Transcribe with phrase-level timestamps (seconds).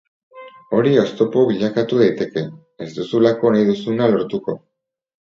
[0.75, 2.43] Hori oztopo bilakatu daiteke,
[2.85, 4.57] ez duzulako nahi duzuna lortuko.